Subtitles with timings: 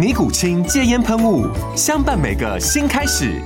[0.00, 1.46] 尼古清戒烟喷雾，
[1.76, 3.38] 相伴每个新开始。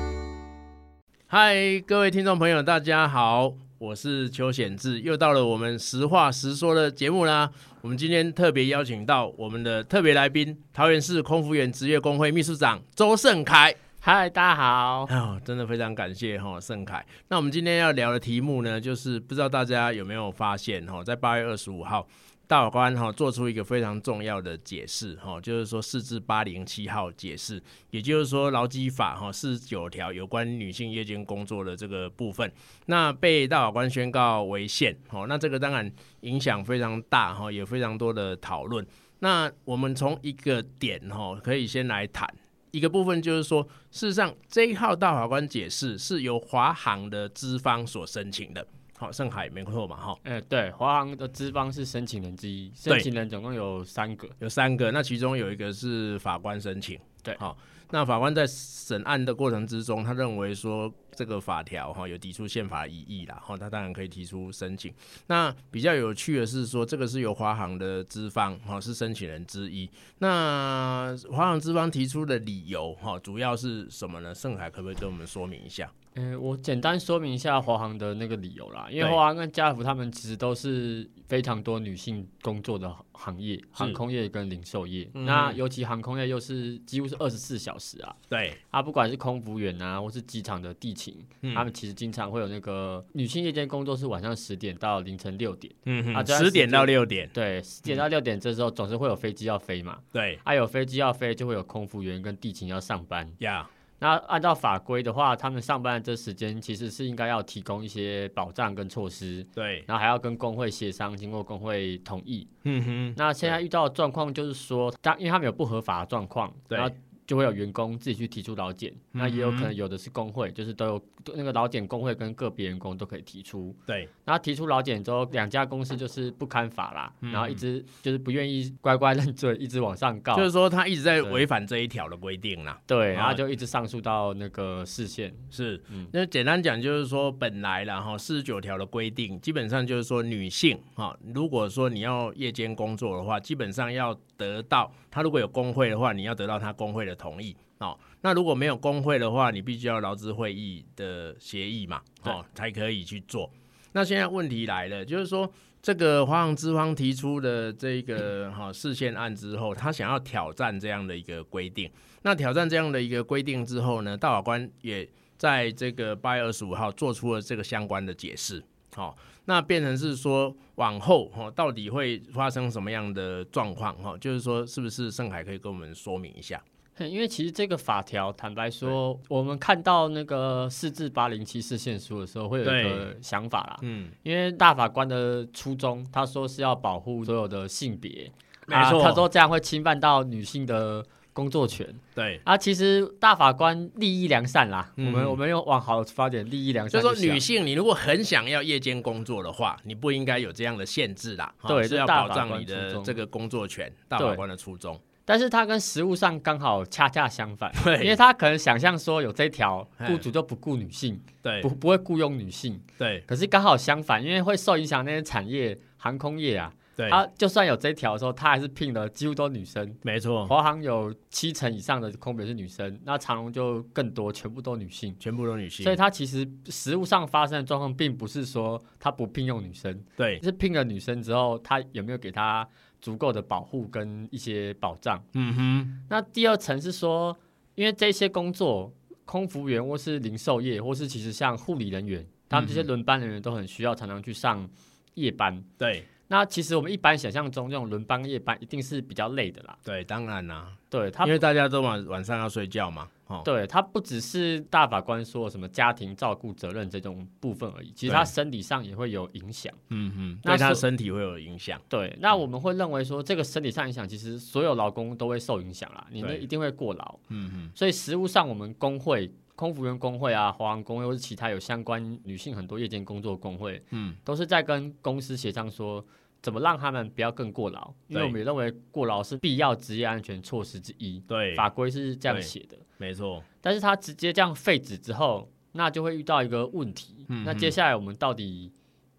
[1.26, 1.52] 嗨，
[1.84, 7.50] 各位听众朋友，大家好，我是邱显志，又到了我们实话实说的节目啦。
[7.80, 13.74] 我们今天特别邀请到我们的特别来宾，桃园市空服员职业工会秘书长周盛凯。
[13.98, 15.06] 嗨，大家好。
[15.10, 17.04] 哦，真的非常感谢哈，盛凯。
[17.26, 22.06] 那我们今天要聊的题目呢，就是不知道大家有没有发现哈，在八月二十五号。
[22.46, 32.52] 大法官哈做出一个非常重要的解释哈，就是说四至八零七号解释，也就是说劳基法哈四十九条有关女性夜间工作的这个部分，
[32.86, 38.86] 那被大法官宣告违宪哈，那这个当然影响非常大哈，有非常多的讨论。
[39.20, 42.28] 那我们从一个点哈，可以先来谈
[42.72, 48.66] 一个部分，就是说事实上这一号大法官解释是由华航的资方所申请的。
[48.96, 49.96] 好，胜海没错嘛？
[49.96, 57.58] 哈，哎，对，华航的资方是申请人之一，申请人总共有三个，有三个，那其中有一个是法官申请，对，好，
[57.90, 64.94] 那法官在审案的过程之中，他认为说这个法条哈有抵触宪法疑义啦，哈，他当然可以提出申请。
[65.26, 74.32] 那比较有趣的是说，这个是由华航的资方哈是申请人之一，那华航资方提出的理由哈主要是什么呢？
[74.32, 75.90] 盛海可不可以跟我们说明一下？
[76.16, 85.10] 嗯，我简单说明一下华航的那个理由啦，因为华航跟家乐福他们其实都是非常多女性工作的行业，航空业跟零售业。
[85.14, 88.14] 嗯、那尤其航空业又是几乎是二十四小时啊。
[88.28, 95.74] 对，啊，不管是空服员啊，或是机场的地勤，嗯、他们其实经常会有那个女性夜间工作是晚上十点到凌晨六点。
[95.86, 97.28] 嗯哼，啊，十点到六点。
[97.34, 99.98] 对，十点到六点这时候总是会有飞机要飞嘛。
[100.12, 103.28] 对，啊，有飞机要飞就会有空服员跟地勤要上班。
[103.38, 103.68] 呀。
[103.98, 112.46] 那按照法规的话，他们上班的这时间其实是应该要提供一些保障跟措施，对，然后还要跟工会协商，经过工会同意。
[112.64, 113.14] 嗯哼。
[113.16, 116.76] 那现在遇到的状况就是说，当因为他们有不合法的状况，对。
[116.76, 116.94] 然后
[117.26, 121.02] 就会有员工自己去提出劳检，嗯、那也有可能有的是工会，就是都有
[121.34, 123.74] 那个劳检工会跟个别员工都可以提出。
[123.86, 130.36] 对，然后提出劳检之后，两家公司就是不堪法啦，嗯、然后一直就是不愿意乖乖认罪，一直往上告。
[130.36, 132.78] 就是说他一直在违反这一条的规定啦。
[132.86, 135.34] 对，然后就一直上诉到那个市县。
[135.50, 153.48] 是，嗯，那简单讲就是说，本来然后四十九条的规定，基本上就是说女性哈，如果说你要夜间工作的话，基本上要得到他如果有工会的话，你要得到他工会的同意哦，那如果没有工会的话，你必须要劳资会议的协议嘛，哦，才可以去做。
[153.92, 155.48] 那现在问题来了，就是说
[155.80, 161.88] 这个华航资方提出的这个哈释宪案之后，他想要挑战这样的一个规定。
[162.22, 168.60] 那挑战这样的一个规定之后呢，大法官也在这个八月二十五号做出了这个相关的解释。
[168.96, 169.16] 好，
[169.46, 174.16] 那变成是说往后哈，到底会发生什么样的状况哈？
[174.18, 176.62] 就是说，是不是盛海可以跟我们说明一下？
[177.00, 183.76] 因为其实这个法条，坦白说，我们看到那个四至八零七四宪书的时候，会有一个想法啦。
[183.82, 188.30] 嗯，因为大法官的初衷，他说是要保护所有的性别，
[188.68, 191.04] 没错，他说这样会侵犯到女性的
[191.34, 191.86] 工作权。
[192.14, 194.90] 对啊，其实大法官利益良善啦。
[194.96, 197.02] 嗯、我们我们用往好的发展，利益良善。
[197.02, 201.52] 就是说，女性你如果很想要夜间工作的话，你不应该有这样的限制啦。
[201.66, 203.92] 对，是要保障你的这个工作权。
[204.08, 204.98] 大法官的初衷。
[205.26, 207.72] 但是他跟实务上刚好恰恰相反，
[208.02, 213.20] 因为他可能想象说有这条，雇主就不雇女性，对，不不会雇佣女性，对。
[213.26, 220.46] 可是刚好相反，因为会受影响那些产业，航空业啊，对，他就算有这条的时候，他还是聘了几乎都女生，没错。
[220.46, 225.82] 华航有七成以上的空姐是女生，那长荣就更多，全部都女性，全部都女性。
[225.82, 232.66] 所以他其实实务上发生的状况，并不是说他不聘用女生，对，是聘了女生之后，他有没有给他
[233.00, 235.20] 足够的保护跟一些保障。
[235.34, 236.04] 嗯哼。
[236.08, 237.36] 那第二层是说，
[237.74, 238.94] 因为这些工作
[239.24, 244.68] 空服员或是零售业，或是其实像护理人员，他们这些轮班人员都很需要常常去上
[245.14, 245.60] 夜班。
[245.76, 246.04] 对。
[246.28, 249.76] 那其实我们一般想象中这种轮班夜班一定是比较累的啦。
[249.84, 250.72] 对，当然啦。
[250.88, 253.08] 对他，因为大家都晚晚上要睡觉嘛。
[253.26, 259.72] 哦，对他不只是大法官说什么家庭照顾责任这种部分而已，其实他身体上也会有影响。
[259.88, 261.80] 嗯嗯，对他身体会有影响。
[261.88, 266.06] 对，那我们会认为说这个身体上影响，其实所有劳工都会受影响啦。
[266.10, 267.18] 你们一定会过劳。
[267.28, 267.70] 嗯嗯。
[267.74, 276.04] 所以实务上，我们工会、空服员工会啊、华航工会或是其他有相关女性很多夜间工作工会，嗯，都是在跟公司协商说。
[276.42, 277.90] 怎么让他们不要更过劳？
[278.06, 281.18] 因为我们也认为过劳是必要职业安全措施之一。
[281.20, 283.42] 对，法规是这样写的，没错。
[283.62, 287.24] 但是他直接这样废止之后，那就会遇到一个问题。
[287.30, 288.70] 嗯，那接下来我们到底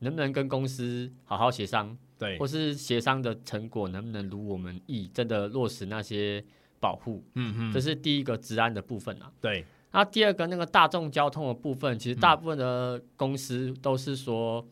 [0.01, 1.97] 能不能跟公司好好协商？
[2.19, 6.45] 对，或是协商的成果能不能如我们意，真的落实那些
[6.79, 7.23] 保护？
[7.33, 9.31] 嗯嗯，这是第一个治安的部分啊。
[9.41, 14.63] 对，那第二个那个大众交通的部分，其实大部分的公司都是说。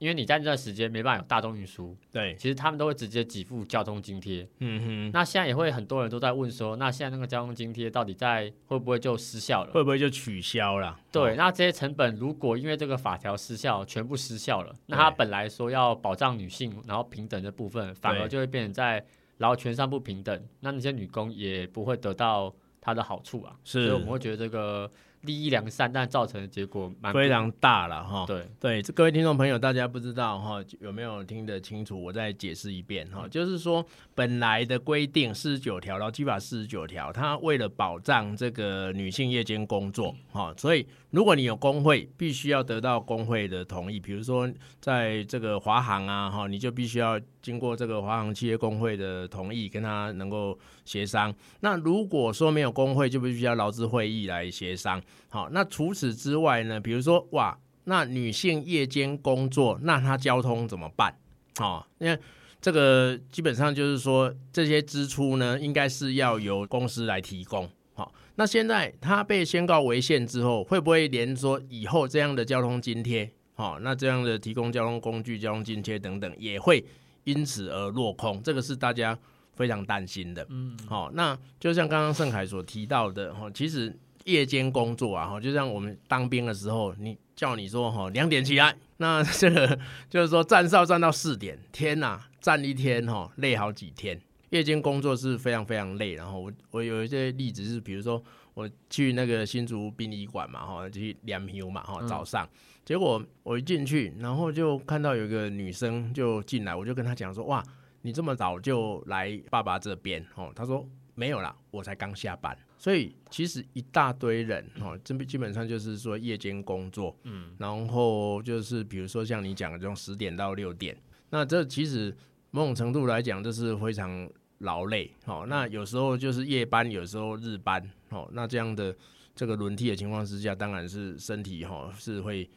[0.00, 4.48] 因为你在这段时间没办法有大众运输，对，其实他们都会直接给付交通津贴。
[4.60, 9.72] 嗯哼，那现在也会很多人都在问说，那现在那个交通津贴到底在会不会就失效了？
[9.72, 10.98] 会不会就取消了？
[11.12, 19.04] 对，那这些成本如果因为这个法条失效，全部失效了，那他本来说要保障女性然后平等的部分，反而就会变成在
[19.36, 22.50] 劳权上不平等，那那些女工也不会得到
[22.80, 23.56] 她的好处啊。
[23.64, 24.90] 是，所以我们会觉得这个。
[25.22, 28.24] 利益良善，但造成的结果蛮非常大了哈。
[28.26, 32.02] 对对，这各位听众朋友，大家不知道哈，有没有听得清楚？
[32.02, 33.84] 我再解释一遍哈，就是说
[34.14, 44.00] 本来的规定四十九条，劳基法四十九条，它为了保障这个女性夜间工作哈，所以如果你有工会，必须要得到工会的同意。
[44.00, 44.50] 比如说
[44.80, 51.34] 在这个华航啊哈，你就必须要经过这个华航企业工会的同意，跟他能够协商。
[51.60, 54.98] 那如果说没有工会，就必须要劳资会议来协商。
[55.28, 56.80] 好，那除此之外呢？
[56.80, 61.14] 比如说，哇，那女性夜间工作，那她交通怎么办？
[61.60, 62.18] 哦，因为
[62.60, 67.70] 这个基本上就是说，这些支出呢，应该是要由公司来提供。
[67.94, 76.84] 好，那现在她被宣告违宪之后，会不会连说以后这样的交通津贴，好，那这样的提供交通工具、交通津贴等等，也会
[77.22, 78.42] 因此而落空？
[78.42, 79.16] 这个是大家
[79.54, 80.44] 非常担心的。
[80.50, 83.96] 嗯，好，那就像刚刚盛凯所提到的，哈，其实。
[84.24, 89.78] 夜间工作啊，哈，就像我们当兵的时候，你叫你说哈，两点起来，那 这个
[90.08, 94.20] 就是说站哨站到四点，天呐，站一天哈，累好几天。
[94.50, 98.20] 夜间工作是非常非常累，然后我我有一些例子是，比如说
[98.52, 102.48] 我去那个新竹殡仪馆嘛，哈，去量油嘛，哈，早上，
[102.84, 107.62] 结果我一进去，然后就看到有一个女生就进来，我就跟她讲说，哇，
[108.02, 110.84] 你这么早就来爸爸这边，哦，她说
[111.14, 112.58] 没有啦，我才刚下班。
[112.80, 120.96] 所以其实一大堆人哈，这基本上就是说夜间工作，嗯，然后就是比如说像你讲的这种十点到六点，
[121.28, 122.16] 那这其实
[122.50, 124.26] 某种程度来讲，这是非常
[124.60, 128.96] 劳累，哦，那有时候就是夜班，有时候日班，哦，那这样的
[129.34, 132.48] 这个轮替的情况之下，当然是身体哈是会，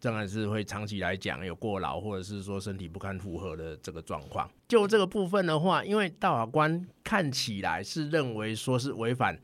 [0.00, 4.50] 当然是会长期来讲有过劳，或者是说身体不堪负荷的这个状况。
[4.66, 9.38] 就这个部分的话，因为大法官看起来是认为说是违反。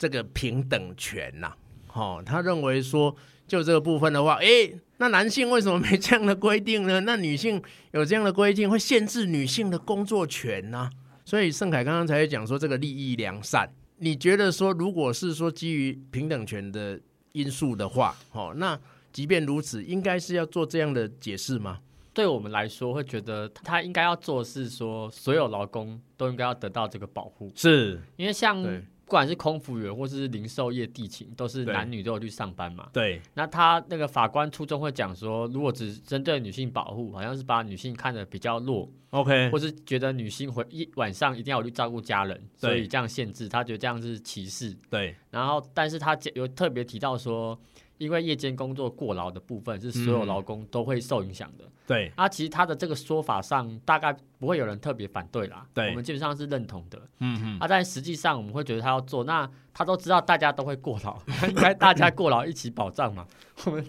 [0.00, 1.56] 这个平等权呐、啊，
[1.92, 3.14] 哦，他认为说，
[3.46, 7.00] 就这个部分的话，诶，那男性为什么没这样的规定呢？
[7.04, 10.90] 那女性有这样的规定，会限制女性的工作权呢、啊？
[11.26, 16.98] 所以盛凯刚刚才讲说，这个利益良善，你觉得说，如果是说基于平等权的
[17.32, 18.80] 因素的话，哦，那
[19.12, 21.80] 即便如此，应该是要做这样的解释吗？
[22.14, 28.64] 对我们来说，会觉得他应该要做的是说，所有劳工都应该要得到这个保护，是因为像。
[29.10, 32.88] 不管是空服员或是零售业地勤，都是男女都有去上班嘛。
[32.92, 33.20] 对。
[33.34, 44.72] 那他那个法官初衷会讲说，如果只针对女性保护，好像是把女性看得比较弱，OK，或是觉得女性回一晚上一定要去照顾家人，所以这样限制，他觉得这样是歧视。
[44.88, 45.16] 对。
[45.32, 47.58] 然后，但是他有特别提到说。
[48.00, 51.64] 因为夜间工作过劳的部分是所有劳工都会受影响的。
[51.66, 55.66] 嗯、对，啊，其实他的这个说法上大概不会有人特别反对啦。
[55.74, 56.98] 对，我们基本上是认同的。
[57.18, 57.58] 嗯嗯。
[57.60, 63.26] 啊，但实际上我们会觉得他要做，那他都知道大家都会过劳， 应该大家过劳一起保障嘛。
[63.66, 63.84] 我们。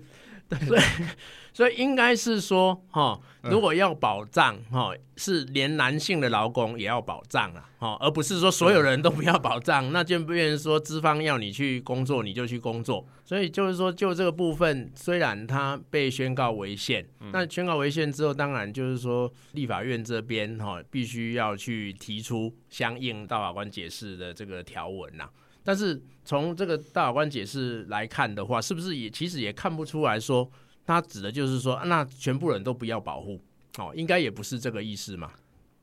[0.68, 0.80] 对，
[1.54, 13.08] 所以应该是说，哈，如果要保障，哈，是连男性的劳工也要保障了，哈，而不是说所有人都不要保障，那就变成说资方要你去工作你就去工作。
[13.24, 25.30] 所以就是说，就这个部分，虽然他被宣告违宪，那宣告违宪之后，当然就是说立法院这边哈，必须要去提出相应大法官解释的这个条文呐。
[25.64, 30.50] 但是从这个大法官解释来看的话，是不是也其实也看不出来说，
[30.86, 33.40] 他指的就是说，那全部人都不要保护？
[33.78, 35.32] 哦，应该也不是这个意思嘛。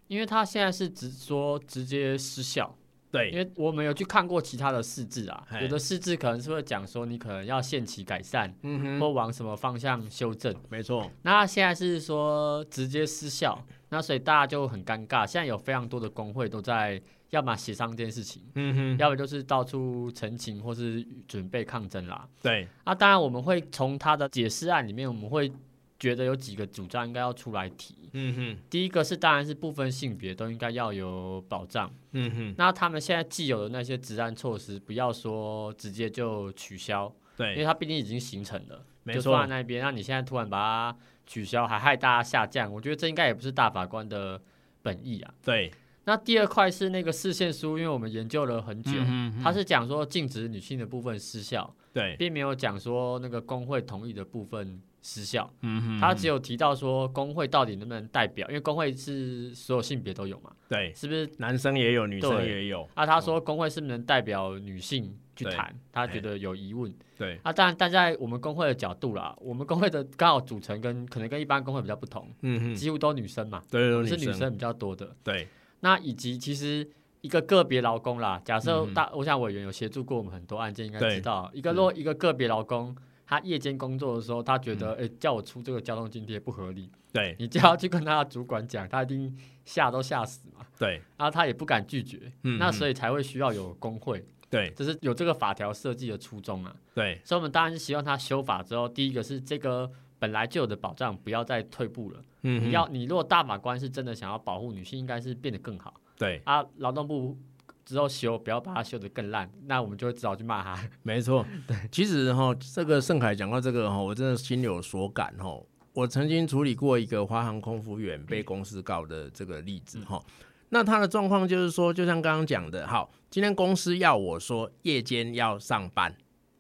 [0.08, 2.74] 因为他现在是直说直接失效。
[3.10, 11.10] 对，因为我们有去看过其他的释字啊，有的释字可能是会讲说你可能要限期改善，嗯哼，或往什么方向修正，没错。
[11.22, 15.26] 那现在是说直接失效，那所以大家就很尴尬。
[15.26, 22.28] 现在有非常多的工会都在要么协商这件事情，嗯哼，要么就是到处陈情或是准备抗争啦。
[22.42, 25.52] 对，那当然我们会从他的解释案里面，我们会。
[26.00, 28.08] 觉得有几个主张应该要出来提。
[28.12, 31.92] 嗯哼，第一个是当然是不分性别都应该要有保障。
[32.12, 37.12] 嗯哼，那他们现在既有的那些治安措施，不要说直接就取消。
[37.36, 39.82] 对，因为它毕竟已经形成了，没错，就放在那边。
[39.82, 44.40] 那你现在突然把它取消，还害大家下降，我觉得这应该也不是大法官的
[44.82, 45.34] 本意啊。
[45.42, 45.68] 对。
[46.08, 54.80] 那第二块是那个视线书，因为我们研究了很久，嗯哼，他是讲说禁止女性的部分失效，对，并没有讲说那个工会同意的部分。
[55.00, 61.26] 失效，嗯哼，他只有提到说工会到底能不能代表，因为工会是所有性别都有嘛，对，是不是？
[61.38, 62.86] 男生也有，女生也有？
[62.94, 66.92] 啊，他说工会是不是能代表女性去谈，他觉得有疑问。
[67.16, 75.16] 对，啊，当然，但在我们工会的角度啦，我们工会的刚好组成跟可能跟一般工会比较不同，嗯哼，几乎都女生嘛，对，是女生比较多的。
[75.22, 75.46] 对，
[75.80, 76.88] 那以及其实
[77.20, 82.96] 一个个别劳工啦，假设大，我想委员有协助过我们很多案件，应该知道，一个若一个个别劳工。
[83.30, 86.90] 他夜间工作的时候，他觉得，哎、嗯欸，叫我出这个交通津贴不合理。
[87.12, 90.64] 对，你就要去跟他的主管讲，他一定吓都吓死嘛。
[90.78, 92.32] 对，然后他也不敢拒绝。
[92.44, 94.26] 嗯，那所以才会需要有工会。
[94.48, 96.74] 对，这是有这个法条设计的初衷啊。
[96.94, 102.22] 对，所以我们当然是希望他修法之后，第一个是这个本来就有的保障不要再退步了。
[102.42, 105.94] 嗯，你要你如果大法官是真的想要保护女性，应该是变得更好。
[106.16, 107.36] 对，啊，劳动部。
[107.84, 110.78] 之后修，不要把它修得更烂，那我们就会只好去骂他。
[111.02, 115.58] 没错，对，其实哈，这个盛凯讲到这个哈，我真的心有所感哈。
[115.94, 120.22] 我曾经处理过一个华航空服员被公司告的这个例子哈。
[120.68, 126.14] 那他的状况就是说，就像刚刚讲的，好，今天公司要我说夜间要上班，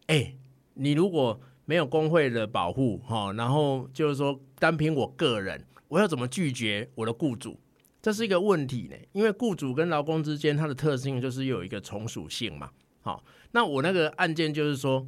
[0.06, 0.34] 哎，
[0.72, 7.60] 你如果没有工会的保护哈，然后就是说单凭我个人，我要怎么拒绝我的雇主？
[8.00, 12.70] 这是一个问题呢，因为雇主跟劳工之间，它的特性就是有一个从属性嘛。
[13.02, 15.06] 好，那我那个案件就是说，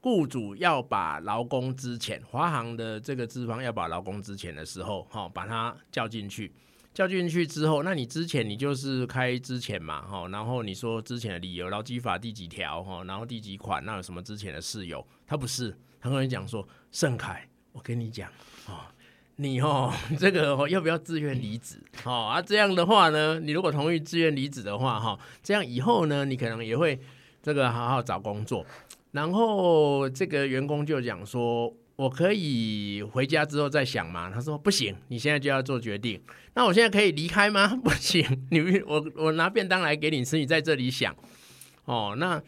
[0.00, 6.50] 雇主要把劳工资遣，华航的这个资方要把劳工资遣的时候，哈，把他叫进去，
[6.98, 15.06] 叫进去之后，那你之前你就是开之前嘛，哈，然后你说之前的理由，劳基法第几条，哈，然后第几款，那有什么之前的事由？
[15.24, 18.28] 他不是，他跟你讲说，盛凯，我跟你讲，
[18.66, 18.80] 哦。
[19.36, 21.80] 你哦， 这个，要不要自愿离职？
[22.04, 26.98] 哦啊，这样的话呢，你如果同意自愿离职的话，哈，这样以后呢，你可能也会
[27.40, 28.66] 这个好好找工作。
[29.12, 34.30] 然后这个员工就讲说，我可以回家之后再想吗？
[34.32, 36.18] 他说不行，你现在就要做决定。
[36.54, 37.74] 那我现在可以离开吗？
[37.82, 41.14] 不行，你我我拿便当来给你吃，你在这里想。
[41.84, 42.40] 哦，那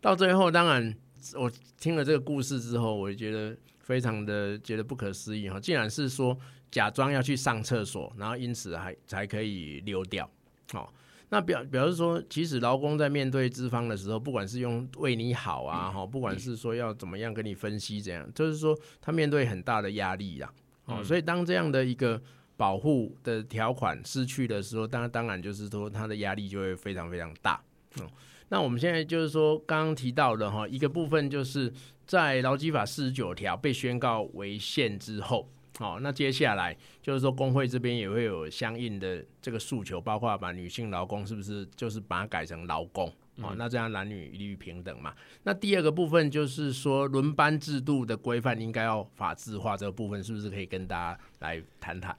[0.00, 0.94] 到最后，当然
[1.34, 3.56] 我听了这个故事之后，我就觉得。
[3.86, 6.36] 非常的觉得不可思议哈，竟然是说
[6.72, 10.28] 假装要去上厕所，然后因此还才可以溜掉。
[10.72, 10.88] 哦，
[11.28, 20.52] 那表表示说，其实劳工在面对资方的时候，不管是用为你好啊，哈，不管是说要怎么样跟你分析怎样，就是说他面对很大的压力呀。
[20.84, 22.20] 哦，所以当这样的一个
[22.56, 27.60] 保护的条款失去的时候，当当然就是说他的压力就会非常非常大。
[28.00, 28.08] 嗯，
[28.48, 31.72] 那我们现在就是说刚刚提到的哈，一个部分就是。
[32.06, 45.14] 在劳基法四十九条被宣告违宪之后，好，那接下来就是说工会这边也会有相应的这个诉求，包括把女性劳工是不是就是把它改成劳工，哦，那这样男女一律平等嘛。
[45.42, 52.16] 那第二个部分就是说轮班制度的规范应该要法制化，这个部分是不是可以跟大家来谈谈？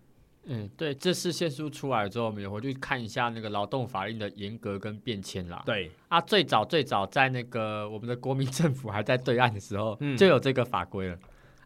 [0.49, 5.61] 嗯，对，这次宪书出来之后，我们也回去看一下那个劳动法令的严格跟变迁啦。
[5.65, 11.17] 对啊，最早最早在那个我们的国民政府还在对岸的时候，嗯、就有这个法规了。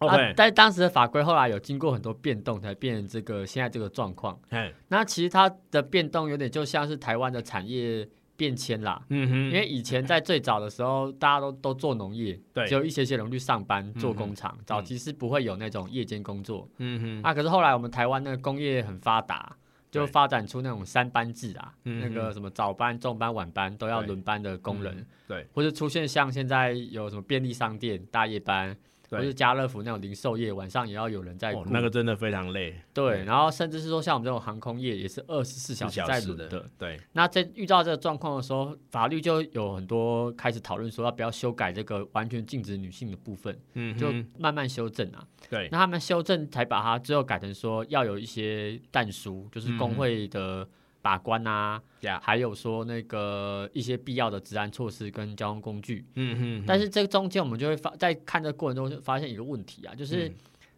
[0.08, 4.40] 啊、但当时的法规后来有经过很多变动，才变成这个现在这个状况。
[4.50, 8.08] 嗯，那其实它的变动有点就像是台湾的产业。
[8.38, 19.56] 变迁啦，嗯哼，因为以前在最早的时候，大家都都做农业，对，只有一些些人去上班做工厂，嗯、早期是不会有那种夜间工作，嗯哼，啊，可是后来我们台湾那个工业很发达，
[19.92, 28.76] 就发展出那种三班制啊，那个什么早班、中班、晚班都要轮班的工人，对，对，或者出现像现在有什么便利商店大夜班，
[29.12, 31.64] 或是家乐福那种零售业，晚上也要有人在、哦。
[31.70, 32.74] 那个真的非常累。
[32.94, 36.70] 对，然后甚至是说像我们这种航空业，也是二十四小时在轮的。
[36.78, 37.00] 对。
[37.12, 43.60] 那在遇到这个状况的时候，法律就有很多开始讨论说要不要修改这个完全禁止女性的部分。
[43.74, 43.98] 嗯。
[43.98, 45.28] 就慢慢修正啊。
[45.50, 45.68] 对。
[45.72, 50.68] 那他们修正才把它最后改成说要有一些但书，就是工会的。
[51.02, 52.20] 把关啊，yeah.
[52.22, 60.32] 还有说那个一些必要的治安措施跟交通工具，嗯哼，但是这个中间我们就会发在看这个过程中就发现一个问题啊，就是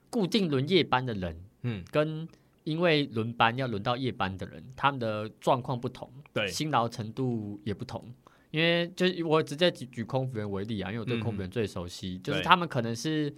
[0.09, 2.27] 固定轮夜班的人，嗯，跟
[2.63, 8.03] 因为轮班要轮到夜班的人，他们的状况不同，对，辛劳程度也不同，
[8.51, 13.33] 因为就是我直接举举空服员为例啊，因为我对空服员最熟悉，嗯、就是他们可能是。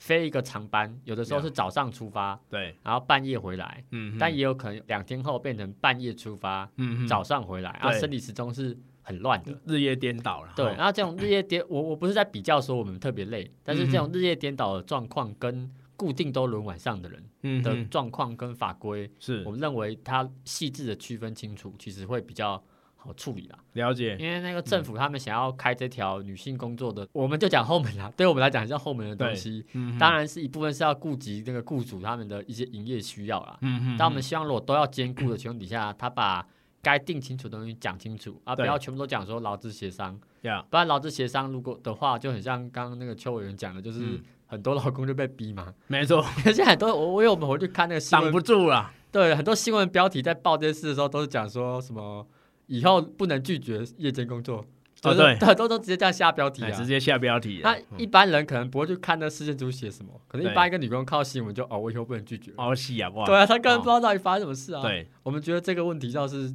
[0.00, 10.52] 飞一个长班，有的时候是早上出发，对，然后半夜回来，嗯，但也有可能两天后变成半夜出发，嗯，早上回来，然后生理时钟是很乱的，日夜颠倒了。
[10.56, 19.42] 对，然后这种日夜颠，我我不是在比较说我们特别累，但是这种日夜颠倒的状况跟固定都轮晚上的人的状况跟法规，是。
[19.44, 22.62] 我们认为它细致的区分清楚，其实会比较。
[23.02, 24.14] 好处理啦，了解。
[24.20, 28.12] 因为那个政府他们想要开这条女性工作的，嗯、我们就讲后门啦。
[28.14, 33.56] 对我们来讲，叫后门的东西，嗯、当然是一部分是要顾及那个雇主他们的一些营业需要啦。
[33.62, 33.96] 嗯嗯。
[33.98, 36.46] 但我们希望，如果都要兼顾的情况底下，他把
[36.82, 40.20] 该定清楚的东西讲清楚啊，不要全部都讲说劳资协商。
[40.68, 45.72] 不然劳资协商如果的话，就很像刚刚那个邱委员讲的，就是很多老公就被逼嘛。
[45.86, 46.22] 没错。
[46.44, 48.92] 现在很多我我有我们回去看那个新闻，挡不住了。
[49.10, 52.26] 对，很多新闻标题在报这件事的时候，都是讲说什么。
[52.70, 54.64] 以后不能拒绝夜间工作，
[55.00, 57.60] 就是、哦对，都都直接这样下标题啊，直接下标题。
[57.62, 62.52] 那一般人可能不会去看那事件组写什么，可能一般一个女工靠新闻就哦，我以后不能拒绝。
[62.56, 64.80] 哦，是啊，对啊，他根本不知道到底发生什么事啊。
[64.80, 66.54] 对，我们觉得这个问题倒是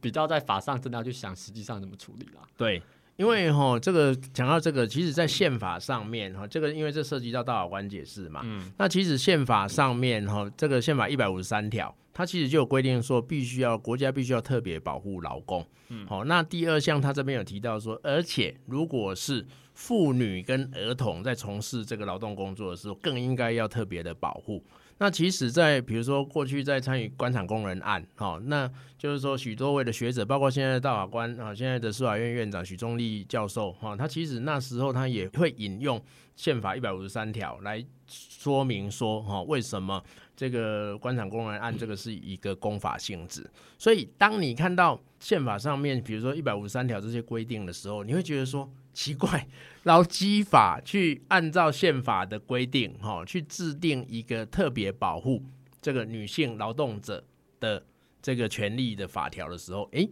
[0.00, 2.42] 比较在法上真的要去想，实际上怎么处理啦。
[2.56, 2.82] 对。
[3.16, 24.62] 因为哈，这个讲到这个，其实，在宪法上面哈，这个因为这涉及到大法官解释嘛，嗯，那其实宪法上面哈，这个宪法一百五十三条，它其实就有规定说，必须要国家必须要特别保护劳工，嗯，好，那第二项它这边有提到说，而且如果是妇女跟儿童在从事这个劳动工作的时候，更应该要特别的保护。
[25.02, 36.00] 那其实，在比如说过去在参与官场工人案，哈，那就是说许多位的学者，包括现在的大法官啊，现在的司法院院长许宗力教授，哈，他其实那时候他也会引用
[36.36, 40.00] 宪法一百五十三条来说明说，哈，为什么
[40.36, 43.44] 这个官场工人案这个是一个公法性质。
[43.76, 48.72] 所以，当你看到宪法上面，比如说一百五十三条这些规定的时候，你会觉得说。
[48.92, 49.46] 奇怪，
[49.84, 55.42] 劳基法去按照宪法的规定，哈，去制定一个特别保护
[55.80, 57.24] 这个女性劳动者
[57.58, 57.84] 的
[58.20, 60.10] 这个权利的法条的时候，诶，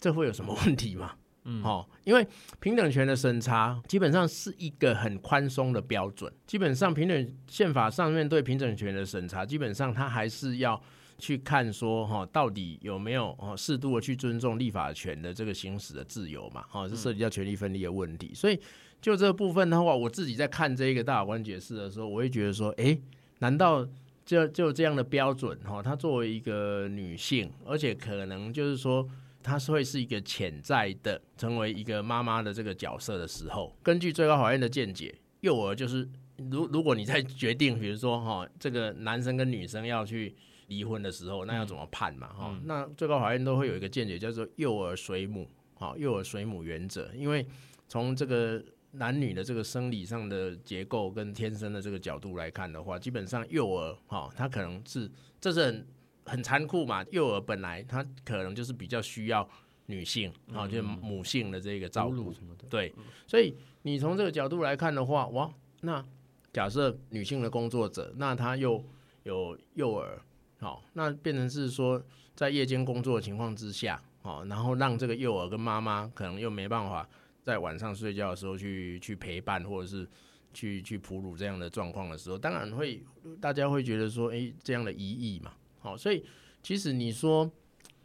[0.00, 1.14] 这会有什么问题吗？
[1.44, 2.26] 嗯，好，因为
[2.60, 10.80] 平等权的审查基本上是一个很宽松的标准，基本上平等宪法上面对平等权的审查，基本上它还是要。
[11.18, 16.62] 去看说哈，到底有没有哦适度的去尊重立法权的这个行使的自由嘛？
[16.68, 18.32] 哈，这涉及到权力分立的问题。
[18.32, 18.58] 所以
[19.00, 23.00] 就这部分的话，我自己在看这个大法官解释的时候，我会觉得说，诶，
[23.40, 23.86] 难道
[24.24, 25.82] 就就这样的标准哈？
[25.82, 29.08] 她作为一个女性，而且可能就是说，
[29.42, 36.08] 她是会是一个潜在的成为一个妈妈的这个角色的时候，根据最高法院的见解，幼儿就是
[36.50, 40.34] 如如果你在决定，比如说哈，这个男生跟女生要去。
[40.68, 42.28] 离婚的时候，那要怎么判嘛？
[42.28, 47.10] 哈、嗯，那最高法院都会有一个见解，叫做“幼儿水母”哈，“幼儿水母”原则。
[47.14, 47.46] 因为
[47.88, 55.86] 从这个男女的这个生理上的结构跟天生的这个角度来看的话，基本上幼儿哈，他可能是这是很
[56.26, 57.02] 很残酷嘛。
[57.12, 59.48] 幼儿本来他可能就是比较需要
[59.86, 62.66] 女性啊、嗯，就是母性的这个照顾什么的。
[62.68, 62.94] 对，
[63.26, 66.04] 所以你从这个角度来看的话，哇，那
[66.52, 68.84] 假设女性的工作者，那她又
[69.24, 70.20] 有幼儿。
[70.60, 72.02] 好，那变成是说，
[72.34, 77.08] 在夜间工作的情况之下，哦，然后让这个幼儿跟妈妈可能又没办法
[77.44, 80.08] 在晚上睡觉的时候去去陪伴，或者是
[80.52, 83.00] 去去哺乳这样的状况的时候，当然会
[83.40, 86.24] 大家会觉得说，诶，这样的疑义嘛，好，所以
[86.60, 87.48] 其实你说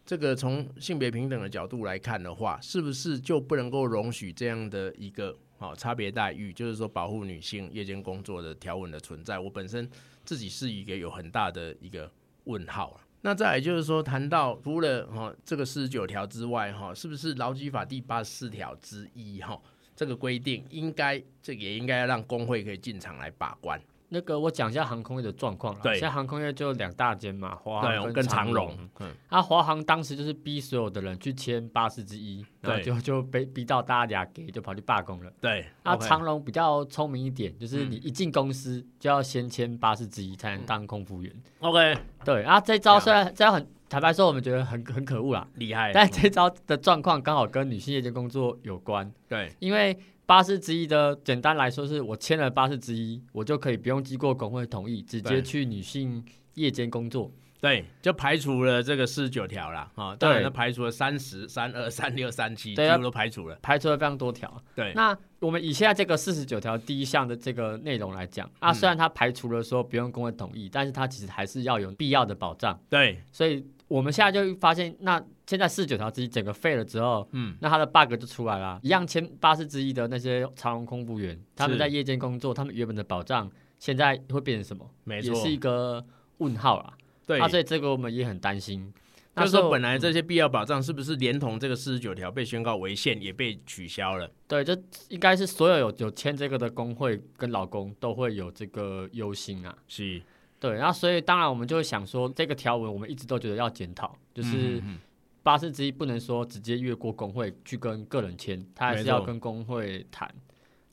[0.05, 9.39] 这个从性别平等的角度来看的话，是不是就不能够容许这样的一个好差别待遇，就是说保护女性夜间工作的条文的存在？
[9.39, 9.89] 我本身
[10.23, 12.11] 自己是一个有很大的一个。
[12.45, 19.57] 问号啊，那再来就是说，谈到除了哈这个四十九条之外哈，是不是劳基法第八十四条之一哈？
[19.95, 23.81] 这个规定应该这个也应该让工会可以进场来把关。
[24.13, 25.79] 那个我讲一下航空业的状况了。
[25.81, 28.71] 对，现在航空业就两大间嘛，华航跟长荣。
[28.99, 35.33] 嗯，那华航当时就是逼所有的人去签巴士之一，然后就就被逼到大家给就跑去罢工了。
[35.41, 41.33] 对，那长荣比较聪明一点，就是你一进公司就要先签巴士之一才能当空服员。
[41.61, 45.91] OK，对，啊，这招虽然这样很坦白说，我们觉得很很可恶啦，厉害。
[45.91, 49.11] 但这招的状况刚好跟女性夜间工作有关。
[49.27, 49.97] 对，因为。
[50.25, 56.23] 巴士之一的简单来说，是我签了巴士之一，我就可以不用经过工会同意，直接去女性
[56.55, 57.31] 夜间工作。
[57.59, 60.13] 对，就排除了这个四十九条了啊。
[60.17, 64.61] 当然，排除了三十三二三六三七，几乎都排除了，排除了非常多条。
[64.75, 72.77] 对，那我们以现在这个四十九条第一项的这个内容来讲，啊，虽然它排除了说不用工会同意，但是它其实还是要有必要的保障。
[72.89, 75.23] 对，所以我们现在就发现那。
[75.45, 78.79] 现在四十九条之一整个废了之后，嗯，那它的 bug 就出来了。
[78.81, 84.89] 一样签巴士之一的那些长荣空服员，他们在夜间工作，他们原本的保障现在会变成什么？
[85.03, 86.03] 没错，也是一个
[86.37, 86.93] 问号啊。
[87.27, 88.91] 对，啊，所以这个我们也很担心。
[89.35, 94.31] 就是说，本来这些必要保障是不是连同这个四十九条被宣告违宪，也被取消了？
[94.47, 94.73] 对，这
[95.09, 99.75] 应该是所有有有签这个的工会跟劳工都会有这个忧心啊。
[99.89, 100.21] 是，
[100.69, 100.77] 对。
[100.77, 104.79] 然后，所以当然我们就会想说，这个条文我们一直都觉得要检讨，就是。
[104.85, 104.97] 嗯
[105.43, 110.33] 巴士之一不能说直接越过工会去跟个人签，他还是要跟工会谈。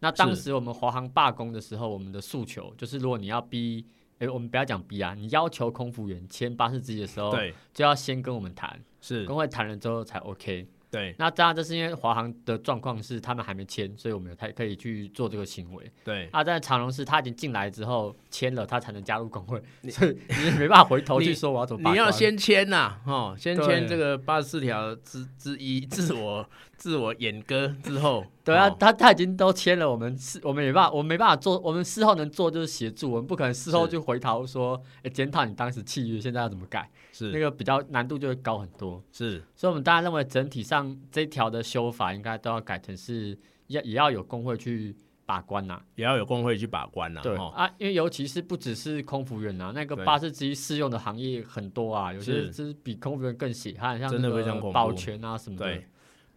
[0.01, 10.67] 那当时我们华航罢工的时候，我们的诉求就是，如果你要逼，哎、欸，我们不要讲逼啊，你要求空服员签巴士之一的时候，对，就要先跟我们谈，是工会谈了之后才 OK。
[10.91, 15.91] 对，那当然这是因为华航的状况是他们还没签，所以我们才可以去做这个行为。
[16.05, 21.93] 对，啊，但长荣是他已经进来之后签了，他才能加入工会，所以你没办法回头去说我要怎么办。
[21.93, 26.45] 你要先签呐、啊，哦，先签这个八十四条之之一，自我
[26.81, 28.25] 自我演歌 之后。
[28.43, 36.91] 对啊，他他已经都签了，我们事我们没办法，我们没办法做，我们事后能做就是协助，我们不可能事后就回头说，哎，检讨你当时契约，现在要怎么改？
[37.13, 39.01] 是那个比较难度就会高很多。
[39.13, 43.39] 是，所以我们大家认为整体上这一条的修法应该都要改成是
[43.69, 47.23] 要也要有工会去把关呐、啊，也要有工会去把关呐、啊。
[47.23, 55.67] 对、哦、啊，因为尤其是不只是空服员呐、啊，那个巴士之一适用的行业很多啊，有些是比空服员更血汗，像真的非常，保全啊什么的。
[55.67, 55.87] 对。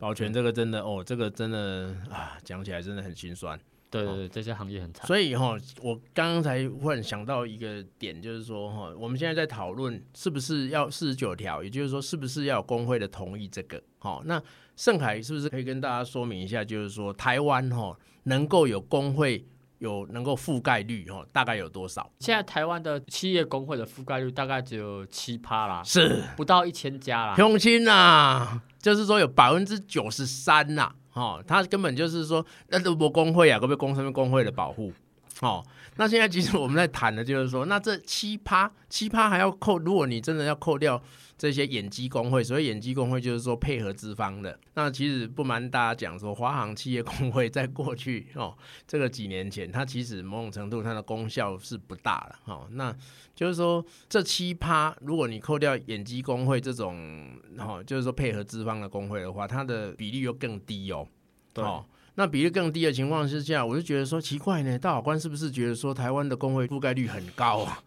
[0.04, 3.58] 保全这个真的哦，这个真的啊，讲起来真的很心酸。
[3.90, 5.08] 对对对，这些行业很惨。
[5.08, 13.82] 所以哈、哦，我刚刚才忽然想到一个点，就是说哈、哦，我们现在在讨论是不是要四十九条，也就是说是不是要有工会的同意这个。
[14.00, 14.44] 好、哦，那
[14.76, 19.46] 盛凯是不是可以跟大家说明一下，就是说台湾哈、哦、能够有工会
[19.78, 22.12] 有能够覆盖率哈、哦，大概有多少？
[22.20, 27.36] 现在台湾的企业工会的覆盖率大概只有七趴啦，是不到一千家啦。
[27.38, 28.62] 雄心啊！
[28.84, 34.92] 就是说有百分之九十三呐，哦，他根本就是说那都不工会啊，可不可以工上面工会的保护？
[35.40, 35.66] 哦，
[35.98, 41.02] 那现在其实我们在谈的就是说，那这七趴七趴还要扣，如果你真的要扣掉。
[41.36, 44.58] 这些演机工会，所以演机工会就是说配合资方的。
[44.76, 48.56] 那其实不瞒大家讲说，华航企业工会在过去哦，
[48.88, 52.40] 这个几年前，它其实某种程度它的功效是不大了。
[52.46, 52.96] 哦，那
[53.36, 57.28] 就是说这七趴，如果你扣掉演机工会这种，
[57.58, 61.06] 哦，就是说配合资方的工会的话，它的比例又更低哦。
[61.52, 61.84] 对哦，
[62.16, 67.82] 那比例更低的情况之下，我就觉得说奇怪呢，大法官是不是觉得说台湾的工会覆盖率很高啊？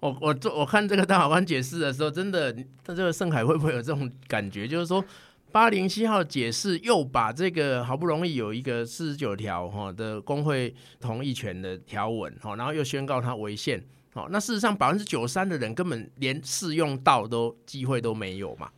[0.00, 2.52] 我我做我看这个大法官解释的时候，真的，
[2.84, 4.68] 他这个盛凯会不会有这种感觉？
[4.68, 5.02] 就是说，
[5.50, 13.82] 八零七号解释又把这个好不容易有一个四十九条哈的工会同意权的条文哈，然后又宣告它违宪，
[14.12, 18.70] 好，那事实上百分之九三的人根本连适用到都机会都没有嘛。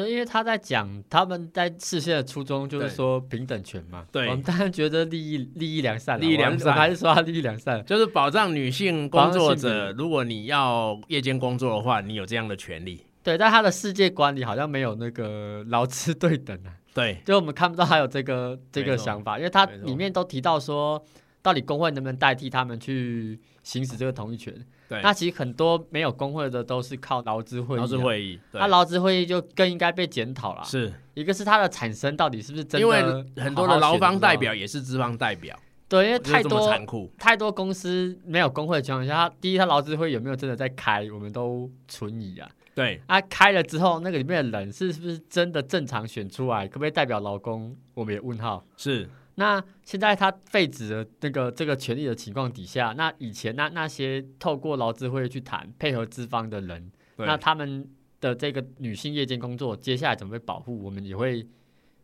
[0.00, 13.04] 那因为他在讲他们在释宪的初衷就是说平等权嘛，对，我们当然觉得利益利益良善，利益良善还是说他利益良善，就是保障女性工作者，如果你要夜间工作的话，你有这样的权利。
[13.22, 16.72] 对，但他的世界观里好像没有那个劳资对等啊。
[16.92, 21.00] 对，就我们看不到还有这个这个想法，因为他里面都提到说，
[21.42, 24.52] 到底工会能不能代替他们去行使这个同意权？
[24.90, 30.64] 对，那其实很多没有工会的都是靠劳资会议，劳资会议，那劳资会议就更应该被检讨了。
[30.64, 32.84] 是，一个是它的产生到底是不是真的？
[32.84, 33.00] 因为
[33.36, 35.56] 很多的劳方代表也是资方代表。
[35.88, 42.50] 对，因为太多残酷，太多公司没有工会的情况下，第一，他劳资会有没有真的在开，我们都存疑啊。
[42.74, 47.76] 对，啊，开了之后，那个里面的人是是不是真的正常选出来，可不可以代表劳工？
[47.94, 48.64] 我们也问号。
[48.76, 49.08] 是。
[49.40, 57.88] 那现在他废止了那个这个权利的情况底下，那以前那那些透过劳资会去谈配合资方的人，那他们
[58.20, 61.46] 的这个女性夜间工作接下来怎么被保护，我们也会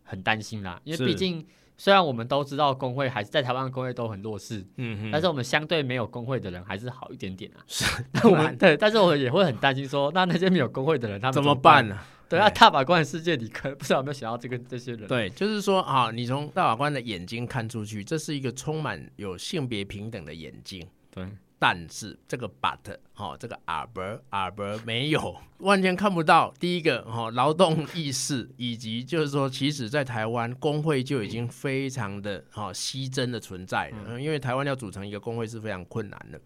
[0.03, 0.81] 很担心啦。
[0.85, 1.47] 因为毕竟
[1.77, 7.61] 虽然我们都知道工会还是在台湾的工会都很弱势，嗯哼，但是我们相对没有工会的人还是好一点点啊。
[7.67, 11.99] 是， 那我们对，但是我们也会很担心说，那那些没有工会的人他们怎么办呢？
[12.29, 15.07] 对啊，大法官的世界里，可不知道有没有想到这个这些人？
[15.07, 20.87] 对，就是说啊，你从大法官的眼睛看出去，这是一个充满有性别平等的眼睛。
[21.11, 21.27] 对。
[21.59, 26.53] 但是这个 but 哈、哦，这个 aber aber 没有 完全看不到。
[26.61, 33.97] 第一个哈、哦，劳动意识以及就是说，其实在台湾工会就已经非常的哈稀珍的存在了。
[34.07, 36.39] 嗯、因为台湾要组成一个工会是非常困难的。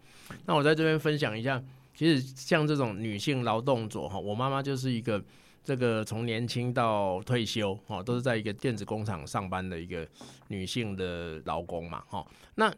[0.45, 1.61] 那我在这边分享一下，
[1.93, 5.21] 其实像这种女性劳动者哈，我妈妈就是一个
[5.63, 10.07] 这个从年轻到退休哦，都是在一个电子工厂上班的一个
[10.47, 12.25] 女性的劳工嘛哈。
[12.55, 12.73] 那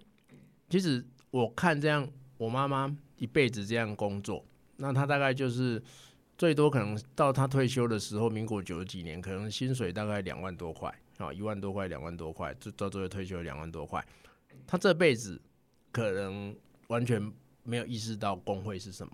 [0.69, 2.07] 其实我看这样。
[2.35, 4.43] 我妈妈一辈子这样工作，
[4.77, 5.81] 那她大概就是
[6.35, 14.03] 最多可能到她退休的时候，民国九十几年，可能薪水大概两万多块啊，一万多块、两万多块，就到最后退休两万多块。
[14.67, 15.39] 她这辈子
[15.91, 16.53] 可能
[16.87, 17.31] 完全
[17.63, 19.13] 没有意识到工会是什么，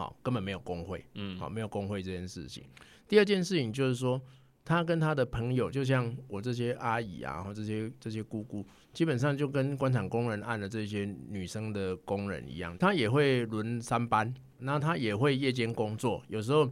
[0.00, 2.64] 好，根本没有工会，嗯，好，没有工会这件事情。
[3.06, 4.20] 第二件事情就是说。
[4.62, 16.22] 他跟他的朋友，就像我这些阿姨啊，或这些这些姑姑，基本上就跟官场工人案的这些女生的工人一样，他也会轮三班，那他也会夜间工作。
[16.28, 16.70] 有时候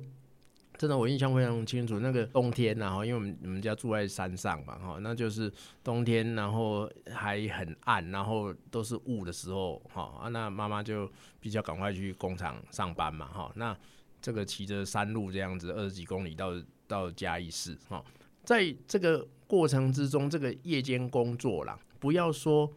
[0.79, 5.53] 真的我印象非常清楚，那个冬天，然后因为我们我们家住在山上嘛，哈，那就是
[5.85, 11.11] 冬天，然后还很暗，然后都是雾的时候，哈，那妈妈就
[11.41, 13.77] 比较赶快去工厂上班嘛，哈，那
[14.23, 16.53] 这个骑着山路这样子二十几公里到。
[16.89, 18.03] 到嘉义市哈，
[18.45, 22.73] 在这个过程之中，这个夜间工作啦，不要说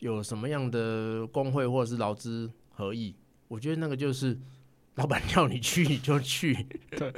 [0.00, 3.14] 有什么样的工会或者是劳资合议，
[3.46, 4.36] 我觉得那个就是
[4.94, 6.66] 老板叫你去你就去。
[6.90, 7.12] 对，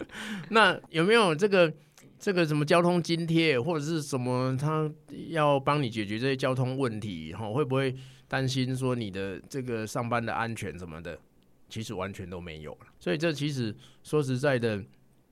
[0.51, 1.73] 那有没有这个
[2.19, 4.91] 这个什么交通津贴或者是什么他
[5.29, 7.51] 要帮你解决这些交通问题哈？
[7.51, 7.95] 会不会
[8.29, 11.19] 担心说你的这个上班的安全什么的？
[11.69, 12.87] 其实完全都没有了。
[12.99, 14.83] 所以这其实说实在的。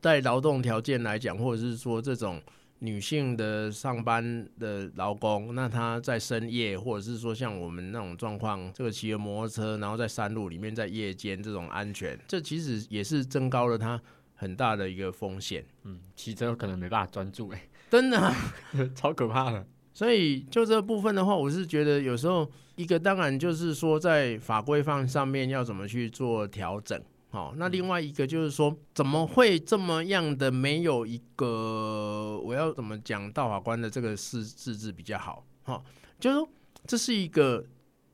[0.02, 2.42] 在劳动条件来讲，或者是说这种
[2.84, 14.02] 女性的上班的劳工，那她在深夜，或者是说像我们那种状况，这个骑着摩托车，然后在山路里面，在夜间这种安全，这其实也是增高了她
[14.34, 15.64] 很大的一个风险。
[15.84, 18.34] 嗯，骑车可能没办法专注，哎，真的、啊、
[18.96, 19.64] 超可怕的。
[19.94, 27.00] 所以就这部分的话，我是觉得有时候一个当然就是说在法规范上面要怎么去做调整。
[27.32, 35.42] 好，那另外一个就是说，怎么会这么样的没有一个我要怎么讲大法官的这个释字字比较好？
[35.62, 35.82] 哈，
[36.20, 36.46] 就是说
[36.86, 37.64] 这是一个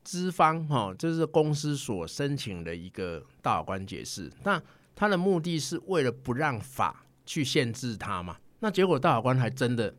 [0.05, 4.61] 资方哈，这是公司所申请的一个大法官解释，那
[4.95, 8.37] 他的目的是为了不让法去限制他嘛？
[8.61, 9.93] 那结果大法官还真的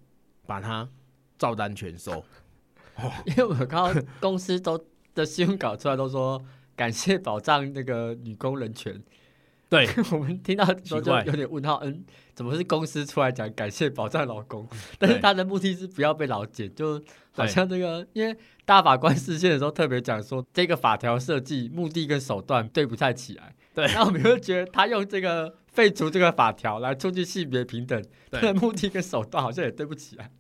[0.47, 0.89] 把他
[1.39, 2.25] 照单全收，
[3.27, 4.83] 因为我看到公司都
[5.15, 6.43] 的新闻稿出来都说。
[6.81, 8.99] 感谢保障那个女工人权，
[9.69, 9.87] 对。
[10.13, 12.03] 我们听到的时候就有点问号，嗯，
[12.35, 14.67] 怎么是公司出来讲感谢保障老公？
[14.99, 16.99] 但是他的目的是不要被老检，就
[17.33, 23.55] 好像这个，因为大法官视线的时候特别讲说，这个法条设计目的跟手段对不太起来。
[23.75, 30.31] 对，那我们会觉得他用这个废除这个法条来促进性别平等， 他的目的跟手段好像也对不起来。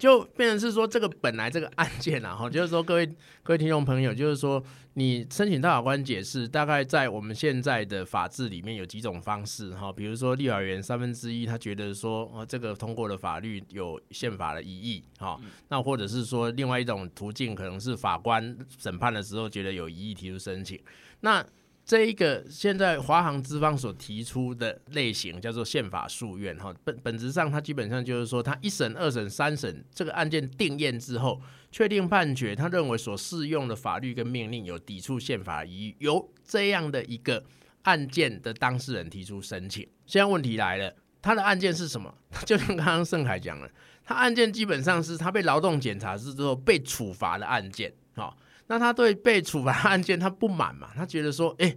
[0.00, 3.06] 就变成是说，这个本来这个案件啊，哈，就是说各位
[3.44, 20.80] 各位听众朋友，就是说你申请大法官解释，大概在我们现在的法制里面有几种方式，哈，比如说立法院三分之一他觉得说，哦，这个通过的法律有宪法的疑义，哈，那或者是说另外一种途径，可能是法官审判的时候觉得有疑义提出申请，
[21.20, 21.44] 那。
[21.90, 37.42] 这一个现在华航资方所提出的类型叫做宪法诉愿，哈，本本质上它基本上就是说，他一审、二审、三审这个案件定验之后，确定判决，他认为所适用的法律跟命令有抵触宪法疑，由这样的一个
[37.82, 39.84] 案件的当事人提出申请。
[40.06, 42.14] 现在问题来了，他的案件是什么？
[42.46, 43.68] 就像刚刚盛凯讲了，
[44.04, 48.32] 他案件基本上是他被劳动检查之后被处罚的案件，哈。
[48.70, 50.90] 那他对被处罚案件他不满嘛？
[50.94, 51.76] 他觉得说，哎、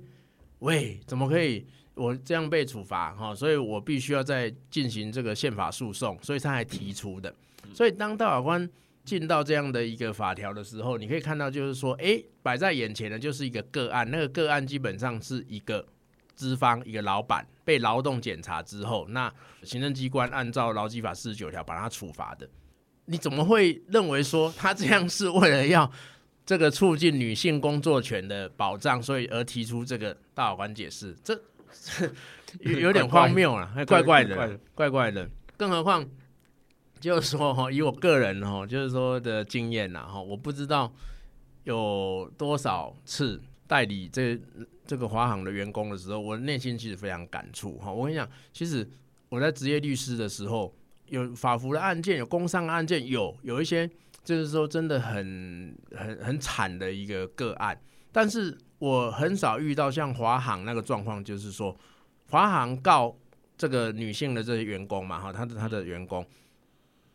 [0.60, 3.34] 喂，怎么可以我这样被处罚哈？
[3.34, 7.34] 所以我必须要再进行这个宪法诉讼，所以他还提出的。
[7.74, 8.70] 所以当大法官
[9.04, 15.84] 进到这样的一个法条的时候，你可以看到就是说，哎、摆在眼前的就是一个个案，那个个案基本上是一个
[16.36, 22.48] 资方一个老板被劳动检查之后，那行政机关按照劳基法四十九条把他处罚的。
[23.06, 25.92] 你怎么会认为说他这样是为了要？
[26.46, 31.40] 这个促进女性工作权的保障，所以而提出这个大法官解释，这
[32.60, 35.30] 有点荒谬了，还怪怪的，怪怪的。
[35.58, 36.08] 更何况
[37.00, 40.94] 就是说哈，以我个人哈，就是说的经验呐哈，我不知道
[41.64, 44.40] 有多少次代理这
[44.86, 47.92] 这个华航的员工的时候，我内心其实非常感触哈。
[47.92, 48.88] 我跟你讲，其实
[49.30, 50.76] 我在职业律师的时候，
[51.08, 53.90] 有法服的案件，有工伤案件，有有一些
[54.24, 57.80] 就是说真的很很很惨的一个个案，
[58.12, 61.76] 但是我很少遇到像华航那个状况，就是说
[62.30, 63.16] 华航告
[63.58, 66.26] 这个女性的这些员工嘛哈，他的他的员工。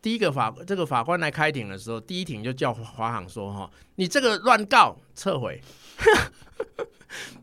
[0.00, 5.60] 第一个法这个法官来开庭的时候，第一庭就叫华航说：“哈，你这个乱告，撤回。”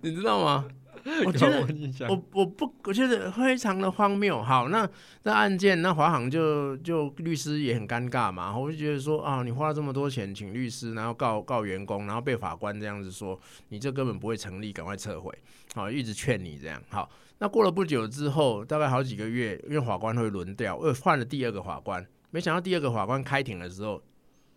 [0.02, 0.66] 你知道吗？
[1.24, 1.62] 我觉得
[2.10, 4.42] 我我不我觉得非常的荒谬。
[4.42, 4.90] 好，那
[5.22, 8.58] 那案件，那华航就就律师也很尴尬嘛。
[8.58, 13.40] 我就觉得说啊，你花了这么多钱请律师，然后告告员工，然后被法官这样子说，
[13.70, 15.32] 你这根本不会成立，赶快撤回。
[15.76, 16.82] 好，一直劝你这样。
[16.90, 22.04] 好，那过了不久之后，大概好几个月，因为法官会轮调，又换了第二个法官。
[22.32, 24.02] 没想到第二个法官开庭的时候，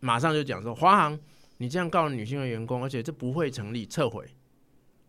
[0.01, 1.19] 马上就讲说：“华航，
[1.59, 4.25] 你这样告女性的员工，而且这不会成立，撤回。”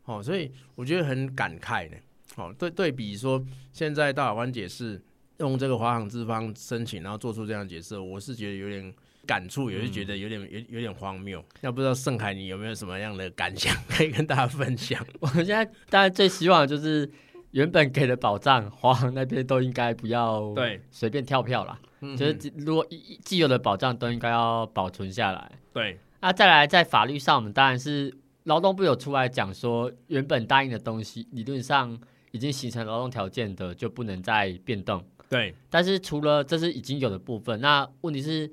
[0.09, 1.97] 哦，所以我觉得很感慨呢。
[2.35, 5.01] 哦，对对比说，现在大法官解释
[5.37, 8.93] 用这个华航资方申请，然后做出这样的解释，我是觉得有点
[9.27, 11.43] 感触，也是觉得有点有有点荒谬。
[11.61, 15.05] 要不知道盛凯你有没有什么样的感想 可以跟大家分享？
[15.21, 17.09] 我现在大家最希望的就是。
[17.51, 21.79] 原本给的保障，华航那边都应该不要对随便跳票啦。
[22.15, 22.87] 就是如果
[23.25, 25.51] 既有的保障都应该要保存下来。
[25.73, 28.15] 对，那再来在法律上，我们当然是
[28.49, 31.97] 劳动部有出来讲说，原本答应的东西理论上
[32.31, 35.05] 已经形成劳动条件的，就不能再变动。
[35.29, 38.51] 对，但是除了这是已经有的部分，那问题是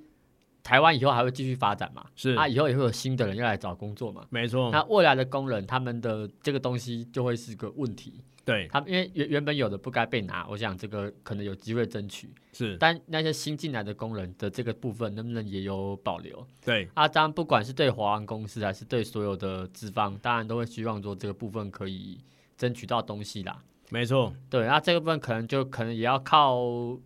[0.63, 2.05] 台湾以后还会继续发展嘛？
[2.15, 4.27] 是啊，以后也会有新的人要来找工作嘛？
[4.29, 4.71] 没错。
[4.71, 8.21] 那未来的工人他们的这个东西就会是个问题。
[8.47, 12.33] 对他们，因为原原本有的不该被拿，我想这个可能有机会争取。
[12.53, 16.47] 是，但那些新进来的工人的这个部分，能不能也有保留？
[16.65, 22.21] 对，啊，当然不管是对华安公司还是对所有的资方，当然都会希望说这个部分可以
[22.57, 23.61] 争取到东西啦。
[23.91, 26.57] 没错，对，那这个部分可能就可能也要靠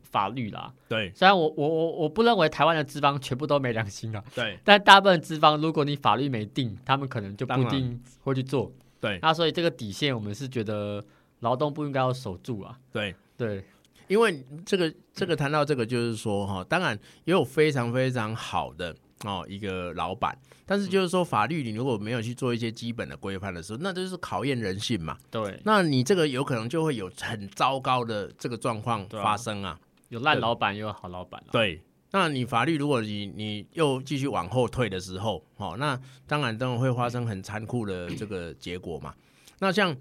[0.03, 0.70] 法律啦。
[0.88, 4.22] 对，虽然我我我我不认为台湾的资方全部都没良心啦。
[4.35, 8.70] 对，但大部分资方，如果你法律没定，他们可能就不一定会去做。
[9.00, 11.03] 对，那所以这个底线，我们是觉得。
[11.40, 12.79] 劳动不应该要守住啊！
[12.92, 13.64] 对对，
[14.09, 25.16] 因为这个这个谈到这个，就是说哈，当然也有非常非常好的哦一个老板，但是就是说法律你如果没有去做一些基本的规范的时候，那就是考验人性嘛。
[25.31, 29.81] 对，那你这个有可能就会有很糟糕的这个状况发生啊！
[30.11, 31.42] 有烂老板，又有好老板。
[31.50, 39.14] 对，那你法律如果你你又继续往后退的时候，哦，那当然当然会发生很残酷的这个结果嘛。
[39.61, 39.96] 那像。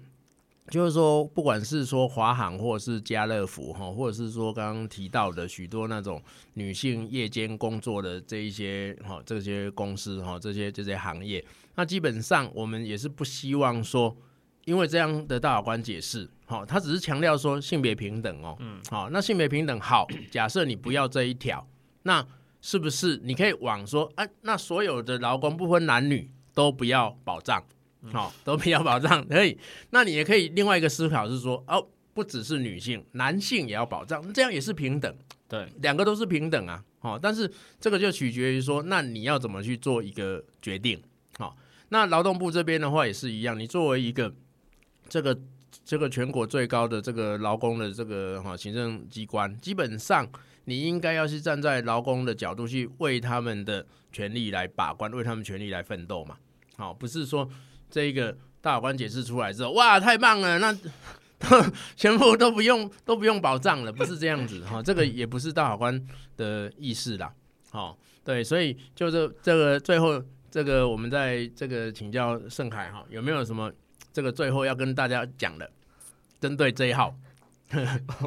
[0.68, 6.22] 就是说，不管是说华航，或者是家乐福，哈，或者是说刚刚提到的许多那种
[6.54, 11.44] 女性夜间工作的这一些哈，这些公司哈，这些这些行业，
[11.74, 14.16] 那基本上我们也是不希望说，
[14.64, 21.66] 因为这样的大法官解释，哈，他只是强调说性别平等哦，嗯，好，那性别平等好，假设你不要这一条，
[22.04, 22.24] 那
[22.60, 27.60] 是不是你可以往说，啊，那所有的劳工不分男女都不要保障？
[28.12, 29.58] 好、哦，都比较保障，可以。
[29.90, 35.14] 那你也可以另外一个思考是说，哦，不只是女性，男性也要保障，这样也是平等。
[35.46, 36.82] 对，两个都是平等啊。
[36.98, 41.02] 好、哦，但是这个就取决于说，那你要怎么去做一个决定？
[41.38, 41.56] 好、哦，
[41.90, 44.32] 那劳动部这边的话也是一样，你作为一个
[45.08, 45.38] 这个
[45.84, 50.26] 这个全国最高的这个劳工的这个哈行政机关，基本上
[50.64, 56.36] 你应该要是站在劳工的角度去为他们的权利来把关，为他们权利来奋斗嘛。
[56.76, 57.46] 好、哦，不是说。
[57.90, 60.58] 这一个大法官解释出来之后，哇，太棒了！
[60.58, 60.76] 那
[61.96, 64.80] 全部都不用都不用保障了，不是这样子哈。
[64.84, 67.32] 这个也不是大法官的意思啦。
[67.70, 73.72] 好，对，所以就是这个最后这个，我们在这个请教盛凯哈，有没有什么
[74.12, 75.70] 这个最后要跟大家讲的？
[76.38, 77.14] 针对这一号，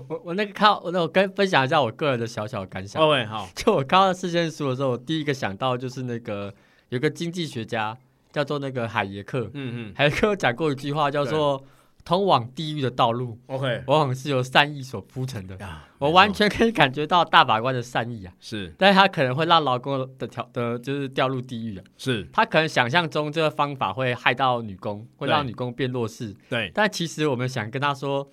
[0.08, 3.00] 我我那个看，我那我跟分享一下我个人的小小感想。
[3.00, 6.52] 各位好，就我看到事件书的时候，我第一个想到就是那个
[6.90, 7.96] 有个经济学家。
[8.34, 11.64] 叫做那个海耶克，嗯嗯，海耶克有讲过一句话，叫做
[12.04, 15.58] “通往地狱的道路，OK，往往是由善意所铺成的。”
[16.00, 22.28] 我完全可以感觉到大法官的善意啊，是，但是他可能会让劳工的条的，就是掉入地狱啊，是。
[22.34, 28.28] 他可能想象中这个方法会害到女工，会让女工变弱势，对，但其实我们想跟他说，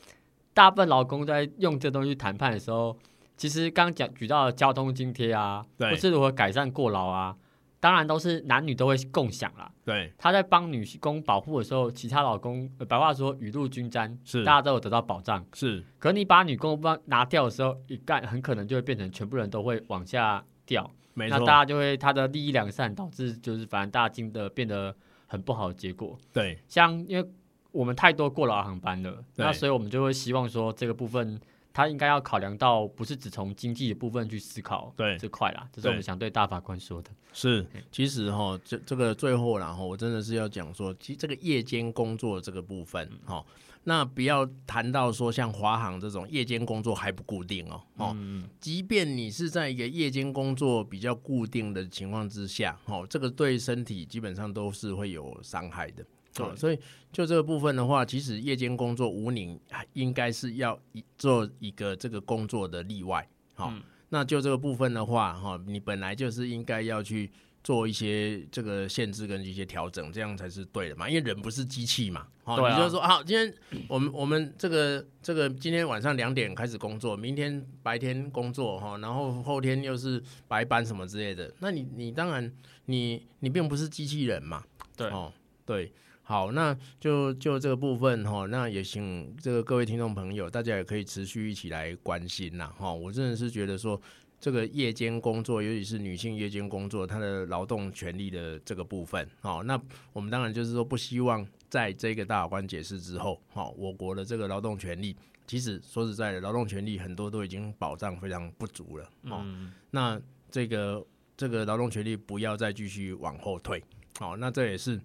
[0.53, 2.99] 大部分劳工在用这东西谈判的时候，
[3.37, 7.37] 其实刚讲举到的交通津贴啊，对，或是如何改善过劳啊。
[7.81, 9.73] 当然都是男女都会共享啦。
[9.85, 15.45] 对，他在帮女工保护的时候，其他老公、呃白话说雨露均沾，是大家都有得到保障。
[15.55, 24.95] 是，可你把女工帮拿掉的时候，一干很可能就会变成全部人都会往下掉，没错，那大家就会他的利益两散，导致就是反正大家进的变得
[25.27, 26.19] 很不好的结果。
[26.33, 27.27] 对，像因为
[27.73, 31.41] 我们太多过劳航班了，那所以我们就会希望说这个部分。
[31.73, 35.17] 他应该要考量到，不是只从经济的部分去思考，对。
[35.19, 37.11] 这块啦，这是我们想对大法官说的。
[37.33, 43.45] 是，其实哈，这这个最后然后我真的是要讲说，其实这个夜间工作这个部分，哈、嗯，
[43.85, 56.05] 那不要谈到说像华航这种夜间工作还不固定哦，哦、嗯，即便你是在一个夜间工作比较固定的情况之下，哦，这个对身体基本上都是会有伤害的。
[56.43, 56.79] 哦，所以
[57.13, 59.59] 就这个部分的话，其实夜间工作无宁
[59.93, 60.79] 应该是要
[61.19, 63.27] 做一个这个工作的例外。
[63.55, 67.31] 好，嗯，那就这个部分的话，哈，你本来就是应该要去
[67.63, 71.09] 做一些这个限制跟一些调整，这样才是对的嘛。
[71.09, 72.27] 因为人不是机器嘛。
[72.43, 73.55] 好，你就说好，今天
[73.87, 81.53] 我们我们这个这个今天晚上两点开始工作，明天白天工作哈，然后后天又是白班什么之类的。
[81.59, 82.51] 那你你当然
[82.87, 84.65] 你你并不是机器人嘛。
[84.97, 85.33] 对哦，
[85.65, 85.93] 对。
[86.31, 92.95] 好，那就就这个部分哈，那也请这个各位听众朋友，大家也可以持续一起来关心呐哈。
[92.95, 94.01] 我真的是觉得说，
[94.39, 99.77] 这个夜间工作，尤其是女性夜间工作，她的劳动权利的这个部分，好，那
[100.13, 105.17] 我们当然就是说，不希望在这个大法官解释之后，好，我国的这个劳动权利，
[105.49, 111.05] 其实说实在的，劳动权利很多都已经保障非常不足了，嗯，那这个
[111.37, 113.83] 这个劳动权利不要再继续往后退，
[114.21, 115.01] 好，那这也是。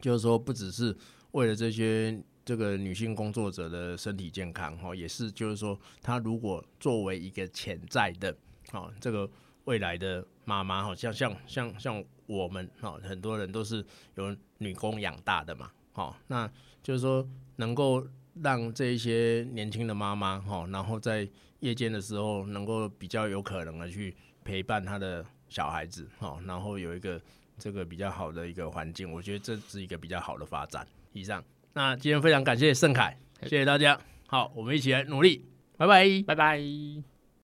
[0.00, 0.96] 就是说，不只是
[1.32, 8.34] 为了这些这个女性工作者的身体健康哈，也是就是说，她如果作为一个潜在的
[8.70, 9.28] 啊，这个
[9.64, 13.84] 未来的妈妈哈，像像像像我们哈，很多人都是
[14.14, 16.50] 由女工养大的嘛，好，那
[16.82, 18.06] 就是说，能够
[18.42, 21.28] 让这一些年轻的妈妈哈，然后在
[21.60, 27.20] 夜间的时候，能够比较有可能的去陪伴她的小孩子哈，然后有一个。
[27.58, 30.86] 这个比较好的一个环境，我觉得这是一个比较好的发展。
[31.12, 31.42] 以上，
[31.72, 33.98] 那今天非常感谢盛凯，谢谢大家。
[34.26, 35.44] 好，我们一起来努力，
[35.76, 37.17] 拜拜，拜拜。